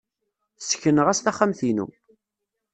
Ssekneɣ-as 0.59 1.19
taxxamt-inu. 1.19 1.87